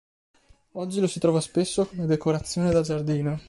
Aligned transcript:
Oggi 0.71 0.99
lo 0.99 1.05
si 1.05 1.19
trova 1.19 1.39
spesso 1.41 1.85
come 1.85 2.07
decorazione 2.07 2.71
da 2.71 2.81
giardino. 2.81 3.37